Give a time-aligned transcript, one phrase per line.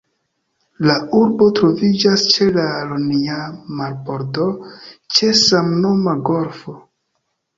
[0.89, 3.37] La urbo troviĝas ĉe la Ionia
[3.81, 4.47] marbordo,
[5.17, 6.75] ĉe samnoma golfo.